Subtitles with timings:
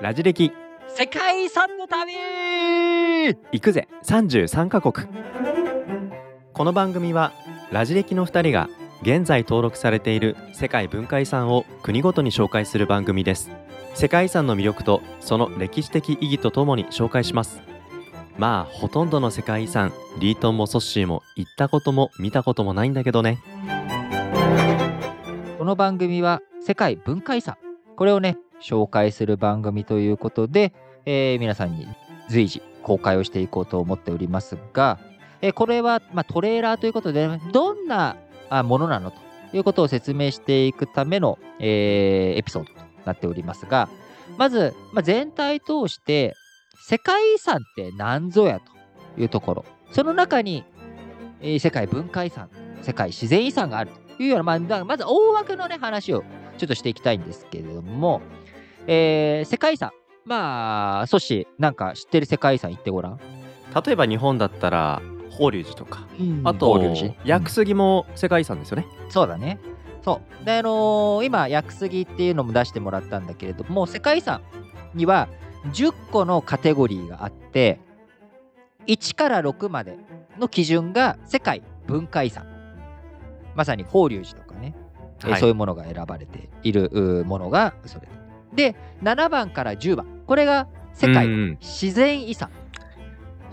[0.00, 0.52] ラジ歴。
[0.88, 2.12] 世界遺産の旅。
[3.52, 3.88] 行くぜ。
[4.04, 5.06] 33カ国。
[6.52, 7.32] この番組は
[7.70, 8.68] ラジ歴の2人が
[9.00, 13.50] 現在登録されている世界文化遺産を国ごとに紹介する番組です。
[13.94, 17.62] 世界遺産の魅力とその歴史的意義とともに紹介します。
[18.36, 23.38] まあほとんどの世界遺産リートンもソッシーも行ったことも見たこともないんだけどね。
[25.56, 27.56] この番組は世界文化遺産。
[27.96, 30.72] これをね紹介する番組ということで、
[31.04, 31.86] えー皆さんに
[32.28, 34.98] 随時公開をしていこうと思っておりますが、
[35.40, 38.16] えーこれは、まあ、トレーラーということでどんな
[38.48, 39.16] あものなのと
[39.52, 43.88] いうことを説明していくための、えーエピソードとなっておりますが
[44.38, 46.34] まず、まあ、全体通して
[46.80, 49.64] 世界遺産って何ぞやというところ。
[49.90, 50.64] その中に、
[51.40, 52.48] えー世界文化遺産
[52.82, 56.24] 世界自然遺産があるというような、まあ、まず大枠のね話を
[56.62, 58.20] ちょっとしていきたいんですけれども、
[58.86, 59.90] えー世界遺産。
[60.24, 63.18] まあソシなんか知ってる世界遺産行ってごらん。
[63.84, 66.06] 例えば日本だったら法隆寺とか。
[66.44, 67.14] あ法と隆寺。
[67.24, 69.58] 薬杉も世界遺産ですよね、そうだね。
[70.04, 70.44] そう。
[70.44, 74.40] で、あのー今、薬杉っていうのも出してもらったんだけれども、世界遺産
[74.94, 75.26] には
[75.72, 77.80] 10個のカテゴリーがあって、
[78.86, 79.98] 1から6まで
[80.38, 82.46] の基準が世界文化遺産。
[83.56, 84.81] まさに法隆寺とかね、えー
[85.24, 85.40] はい。
[85.40, 88.08] そういうものが選ばれているものがそれ。
[88.54, 90.06] で、7番から10番。
[90.26, 92.50] これが世界うんうん自然遺産。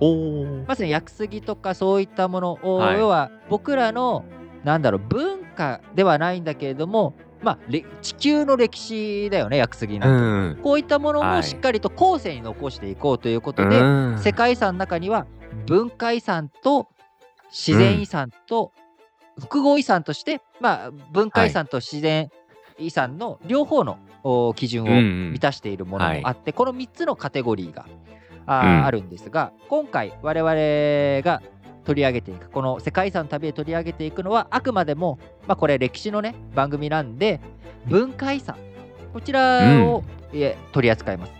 [0.00, 2.98] ほうまさに薬杉とかそういったものを、はい。
[2.98, 4.24] 要は僕らの
[4.64, 11.36] なんだろう文化ではないんだけれどもまあれ地球の歴史だよね薬杉うなんて、んこういったものはい。
[11.36, 14.18] もしっかりと後世に残していこうということで、うん。
[14.18, 15.26] 世界遺産の中には
[15.66, 16.88] 文化遺産と
[17.50, 18.72] 自然遺産と
[19.38, 22.30] 複合遺産として、まあ文化遺産と自然
[22.78, 25.32] 遺産の両方のお基準をうんうん。
[25.32, 27.86] 満たしているものもあって、この3つのカテゴリーが
[28.46, 28.84] あ,、うん。
[28.86, 31.42] あるんですが今回我々が
[31.84, 37.40] 取り上げていくこの世界遺産の旅で取り上げていくのはあくまでも、まあ、これ歴史のね番組なんで
[37.86, 38.56] 文化遺産
[39.12, 41.32] こちらを、え取り扱います。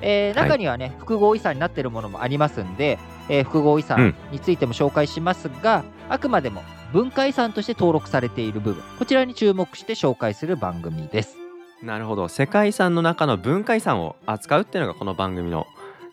[0.00, 0.48] えーはい。
[0.48, 6.62] 中にはね、複合遺産になっているものもありますんで、えー複合遺産についても紹介しますが、あくまでも
[6.92, 8.82] 文化遺産として登録されている部分。
[8.98, 11.36] こちらに注目して紹介する番組です。
[11.82, 12.28] なるほど。
[12.28, 15.66] 世界遺産の中の文化遺産を扱うっていうのがこの番組の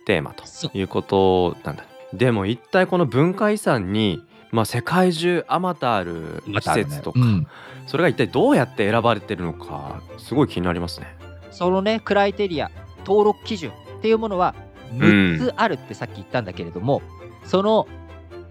[0.06, 0.46] テーマと
[0.78, 1.84] いうことなんだ
[2.14, 7.48] でも一体この文化遺産に、まあ、世界中あまたある施設とか、うん。
[7.88, 11.08] それが一体どうやって選ばれてるのかすごい気になりますね。
[11.52, 14.54] そのねクライテリア登録基準っていうものは
[14.94, 17.02] 6つあるってさっき言ったんだけれども、
[17.44, 17.88] その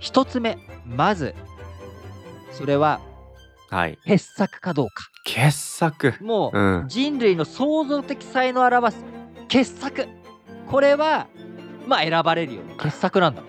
[0.01, 1.35] 1つ目まず
[2.57, 3.01] それは
[3.69, 3.99] はい。
[4.07, 5.05] 傑作かどうか。
[5.25, 6.15] 傑作。
[6.21, 6.89] もう、うん。
[6.89, 9.05] 人類の創造的才能を表す
[9.49, 10.09] 傑作。
[10.69, 11.27] これは
[11.87, 12.63] まあ選ばれるよ。
[12.63, 13.43] ね傑作なんだ。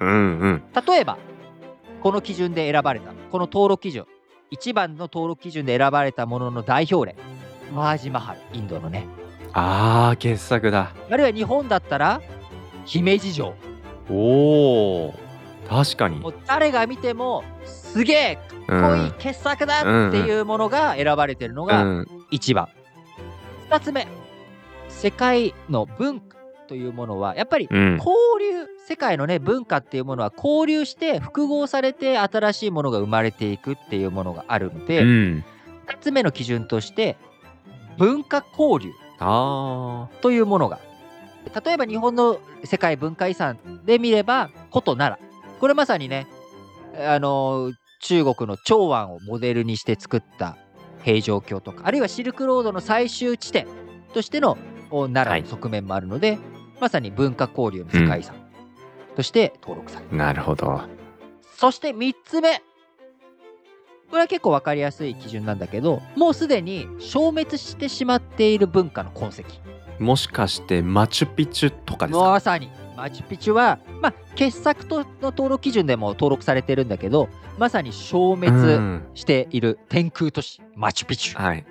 [0.00, 0.62] うんうん。
[0.86, 1.18] 例えば
[2.02, 3.12] この基準で選ばれた。
[3.30, 4.06] この登録基準。
[4.52, 7.16] 1番の登録基準で選ばれたものの代表例。
[7.72, 9.06] マージマハルインドのね。
[9.52, 10.92] あー傑作だ。
[11.08, 12.20] あるいは日本だったら
[12.84, 13.54] 姫路城。
[14.08, 15.29] おー
[15.70, 16.18] 確かに。
[16.18, 22.08] もう誰が見てもすげえかっこいい傑作だっていうものが選ばれてるのがうん。
[22.32, 22.68] 1番、
[23.70, 24.08] 2つ目
[24.88, 26.36] 世界の文化
[26.68, 27.96] というものはやっぱりうん。
[27.98, 28.10] 交
[28.40, 35.44] 流世界のね文化っていうものは交流して複合されて新しいものが生まれていくっていうものがあるので、うん。
[35.86, 37.16] 2つ目の基準として
[37.96, 40.80] 文化交流あというものが。
[41.64, 45.29] 例えば日本の世界文化遺産で見れば古都奈良
[45.60, 46.26] これまさにね
[47.06, 47.72] あの
[48.02, 50.56] 中国の長安をモデルにして作った
[51.04, 53.66] 平城京とかあるいはシルクロードの最終地点
[54.12, 54.58] としての
[54.90, 56.38] お奈良の側面もあるので、
[56.80, 58.34] まさに文化交流の世界遺産
[59.14, 60.80] として登録される、ーなるほど。
[61.56, 62.56] そして3つ目。
[64.10, 69.42] これは結構分かりやすい基準なんだけどもうすでに消滅してしまっている文化の痕跡。
[70.02, 72.24] もしかしてマチュピチュとかですか？
[72.30, 72.68] まさに
[73.00, 79.02] マチュピチュは、まあ、傑作との登録基準でも登録されてるんだけどまさに消う滅ん。
[79.14, 81.42] している天空都市マチュピチュ。
[81.42, 81.64] はい。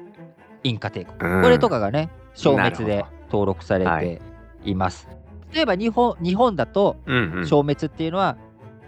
[0.64, 1.31] インカ帝国。
[1.31, 1.44] うん。
[1.44, 4.20] これとかがね消滅で登録されはて
[4.66, 5.08] います、
[5.54, 8.36] 例えば日本日本だと消滅っていうのは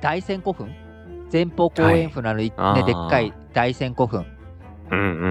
[0.02, 0.76] 大仙古墳。
[1.32, 2.86] 前方後円墳のあの、ねあー。
[2.86, 4.26] でっかい大仙古墳。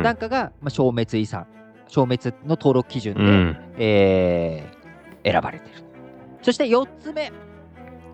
[0.03, 1.49] なんかが、まあ、消滅遺産。
[1.89, 3.57] 消滅の登録基準で、うん。
[3.79, 4.81] えー
[5.23, 5.83] 選ばれている
[6.43, 7.33] そして4つ目。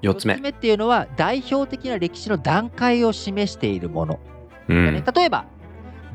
[0.02, 0.34] 4つ目。
[0.34, 4.20] 4つ目っていうのは代表的な歴史の段階を示しているもの、
[4.68, 4.94] うん。
[4.94, 5.46] ね例えば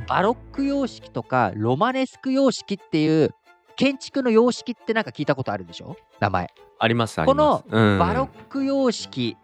[0.08, 3.34] バロック様式とかロマネスク様式っていう
[3.76, 5.96] 建築の様式ってなんか聞いたことあるでしょ？
[6.20, 6.50] 名前。
[6.80, 7.76] ありますありこます。
[7.76, 9.38] のバロック様式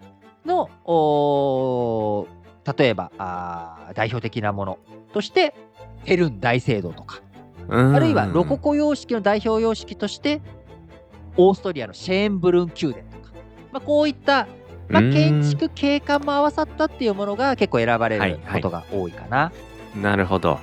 [0.46, 4.80] の、おー例えばあー代表的なもの。
[5.14, 5.56] として
[6.04, 7.22] ヘルン大聖堂とか、
[7.70, 7.96] うん。
[7.96, 10.42] あるいはロココ様式の代表様式として
[11.38, 13.34] オーストリアのシェーンブルン宮殿とか、
[13.72, 14.48] まあ、こういった、
[14.90, 15.14] まあ、うん。
[15.14, 18.62] 建築景観も合わさったっていうものが結構選ばれるはいはい。
[18.62, 19.52] ことが多いかな。
[20.02, 20.60] なるほど。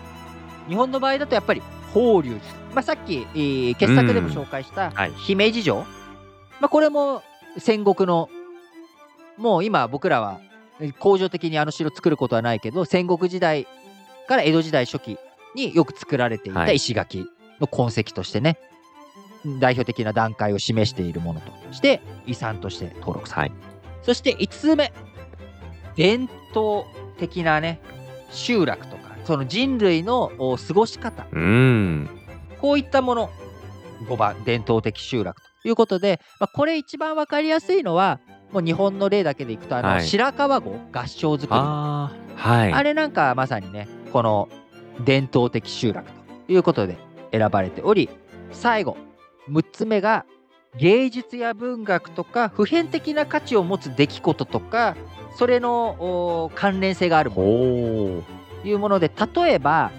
[0.68, 1.62] 日本の場合だとやっぱり
[1.92, 5.12] 法隆寺、まあ、さっき、えー傑作でも紹介したはい。
[5.12, 5.86] 姫路城、ま
[6.66, 7.22] あ、これも
[7.58, 8.28] 戦国の
[9.36, 10.40] もう今僕らは
[10.80, 13.66] えー工場的にあの城作ることはないけど戦国時代
[14.26, 15.18] から江戸時代初期
[15.54, 16.76] によく作られていたはい。
[16.76, 17.26] 石垣
[17.60, 18.58] の痕跡としてね、
[19.60, 23.54] 代表的な段階を示しているものとして遺産として登録される、
[24.02, 24.92] そして5つ目
[25.96, 26.84] 伝統
[27.18, 27.80] 的なね
[28.30, 31.26] 集落とかその人類のお過ごし方。
[31.32, 32.08] うん。
[32.60, 33.30] こういったもの。
[34.08, 38.20] 5番伝統的集落ということで、まあ、これ一番わかりやすいのは
[38.52, 40.04] もう日本の例だけでいくとあの、はい。
[40.04, 41.48] 白川郷合掌造り。
[41.52, 42.84] あ,、はい。
[42.84, 44.48] れなんかまさにねこの
[45.04, 46.08] 伝統的集落
[46.46, 46.98] ということで
[47.32, 48.08] 選ばれており
[48.52, 48.96] 最後
[49.48, 50.24] 6つ目が
[50.76, 54.96] 芸術や文学とか普遍的な価値を持つ出来事とか
[55.36, 57.42] それのお関連性があるもの。
[57.42, 58.22] お
[58.62, 59.90] というもので例えば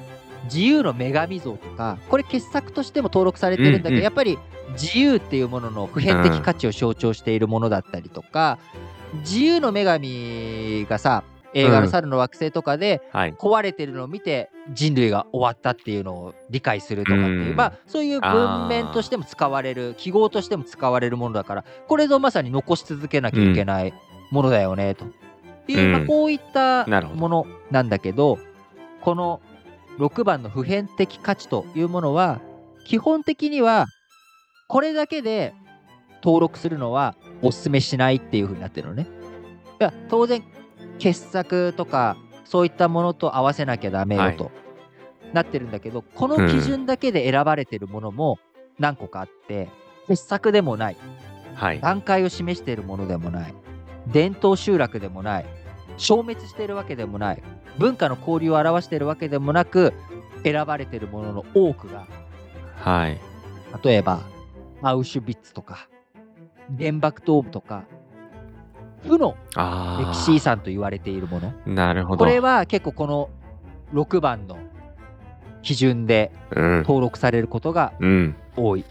[0.45, 4.03] 自由の女神像とかこれ傑作としても登録されてるんだけど、うんうん。
[4.03, 4.37] やっぱり
[4.73, 8.57] 自由っていうものの普遍的価値を象徴しているものだったりとか、
[9.19, 11.23] 自由の女神がさ
[11.55, 13.33] 映画の「猿の惑星」とかではい。
[13.33, 17.55] 壊れてるのを見て人類が終わったっていうのを理解するとかっていう、うん。
[17.55, 23.93] まあそういう文面としても使われる記号としても使われるものだからこれぞまさに残し続けなきゃいけない
[24.31, 25.05] ものだよねと。
[25.67, 25.91] いう、うん。
[25.93, 26.85] まあ、こういった
[27.15, 28.37] ものなんだけど
[29.01, 29.41] この
[29.97, 32.41] 6番の普遍的価値というものは
[32.85, 33.87] 基本的には
[34.67, 35.53] これだけで
[36.23, 39.07] 登録するのはお勧めしないっていうふうになってるのね。
[39.79, 40.43] いや当然
[40.99, 44.37] 傑作とかそういったものと合わせなきゃダメよはい。
[44.37, 44.51] と
[45.33, 48.39] なってるんだけど、この基準だけで選ばれてるものも
[48.79, 49.69] 何個かあって、
[50.07, 50.97] 傑作でもない。
[51.55, 51.81] はい。
[51.81, 53.53] 段階を示しているものでもない。
[54.07, 55.45] 伝統集落でもない。
[55.97, 57.43] 消滅しているわけでもない。
[57.77, 59.93] 文化の交流を表しているわけでもなく
[60.43, 62.07] 選ばれているものの多くが
[62.77, 63.19] はい。
[63.83, 64.21] 例えば
[64.81, 65.89] アウシュビッツとか
[66.79, 67.83] 原爆ドームとか
[69.07, 69.35] 負の
[69.99, 71.53] 歴史遺産と言われているもの。
[71.65, 72.19] なるほど。
[72.19, 73.29] これは結構この
[73.93, 74.57] 6番の
[75.61, 76.77] 基準でうん。
[76.79, 78.35] 登録されることがうん。
[78.55, 78.85] 多い。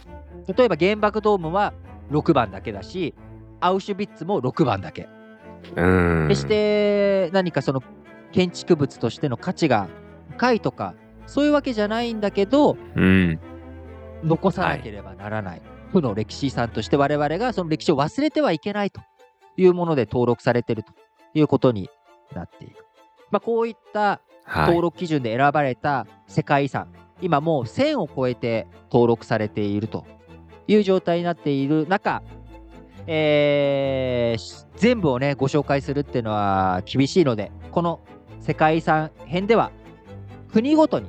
[0.57, 1.73] 例えば原爆ドームは
[2.11, 3.15] 6番だけだし
[3.61, 5.09] アウシュビッツも6番だけ。
[5.77, 6.29] うん。
[6.29, 7.83] 決して何かその
[8.33, 9.89] 建築物としての価値が
[10.37, 10.95] 高いとか
[11.27, 13.39] そういうわけじゃないんだけどうん。
[14.25, 15.63] 残さなければならない、
[15.93, 19.03] 負の歴史遺産として我々がその歴史を忘れてはいけないと
[19.57, 20.93] いうもので登録されていると
[21.35, 21.91] いうことに
[22.35, 22.77] なっている。
[23.31, 26.93] まあ、こういったはい登録基準で選ばれた世界遺産、
[27.23, 30.05] 今もう1000を超えて登録されていると
[30.69, 32.23] いう状態になっている中、
[33.07, 38.01] えー全部をねご紹介するっていうのは厳しいのでこの
[38.41, 39.71] 世界遺産編では
[40.53, 41.07] 国ごとに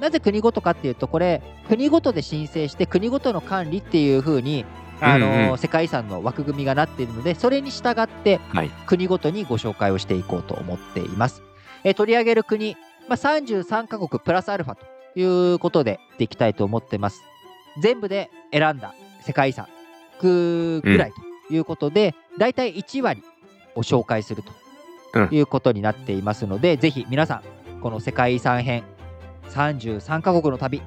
[0.00, 4.64] なぜ国ごとかっていうとこれ国ごとで申請して国ごとの管理っていう風に
[5.00, 11.42] あの、うんうん世界遺産の枠組みがなっているのでそれに従ってはい国ごとにご紹介をしていこうと思っています。
[11.84, 12.76] えー取り上げる国、
[13.08, 14.86] まあ、33カ国プラスアルファと
[15.18, 17.22] いうことででいきたいと思ってます。
[17.80, 19.66] 全部で選んだ世界遺産
[20.20, 21.12] ぐぐらい
[21.48, 23.22] ということで、だいたい1割
[23.74, 24.42] を紹介する
[25.14, 28.84] うんということになっていますので、ぜひ皆さんこの世界遺産編
[29.50, 30.82] 33カ国の旅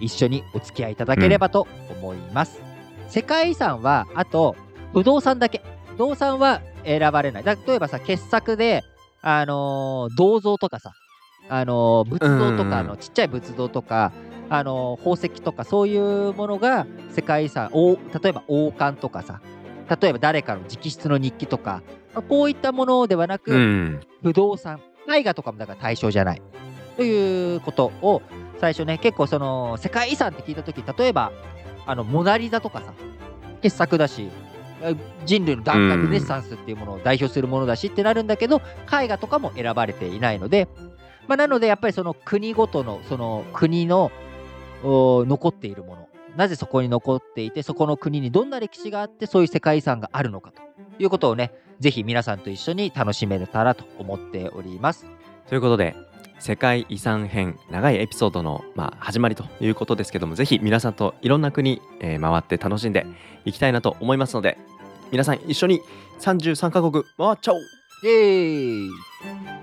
[0.00, 2.63] 一緒にお付き合いいただければと思います。
[3.08, 4.56] 世界遺産はあと
[4.92, 5.62] 不動産だけ。
[5.92, 7.44] 不動産は選ばれない。
[7.44, 8.82] だ例えばさ傑作で
[9.22, 10.92] あのー銅像とかさ
[11.48, 14.12] あのー仏像とうんかあのちっちゃい仏像とか
[14.50, 19.40] あのー宝石とかそういうものが世界遺産お例えば王冠とかさ
[20.00, 21.82] 例えば誰かの直筆の日記とか
[22.14, 24.00] まあこういったものではなく、うん。
[24.22, 24.80] 不動産
[25.12, 26.42] 絵画とかもだから対象じゃない。
[26.96, 28.22] ということを
[28.60, 31.32] 最初ね結構その世界遺産って聞いた時例えば
[31.86, 32.94] あのモナ・リザとかさ
[33.62, 34.28] 傑作だし
[35.24, 38.60] 人類の段階ルネッサンスっていうものを代表するものだしってなるんだけど
[38.92, 40.68] 絵画とかも選ばれていないので、
[41.26, 44.10] まあ、なのでやっぱりその国ごとのその国の
[44.82, 50.60] 残っているものなぜそこに残っていてそこの国にどんな歴史があってそういう世界遺産があるのかと
[50.98, 55.06] いうことをねぜひ皆さんと一緒に楽しめたらと思っております。
[55.48, 55.94] ということで
[56.38, 63.06] 世界遺産編長いエピソードの、まあ、始まりということですけどもぜひ皆さんといろんな国、えー回って楽しんで
[63.44, 64.58] いきたいなと思いますので
[65.10, 65.80] 皆さん一緒に
[66.20, 67.60] 33カ国回っちゃおう。
[68.04, 69.53] イエーイ。